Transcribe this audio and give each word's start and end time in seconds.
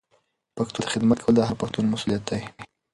پښتو 0.55 0.79
ته 0.83 0.87
خدمت 0.93 1.17
کول 1.23 1.35
د 1.37 1.41
هر 1.47 1.55
پښتون 1.61 1.85
مسولیت 1.93 2.23
دی. 2.29 2.41